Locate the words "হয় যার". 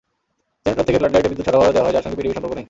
1.87-2.03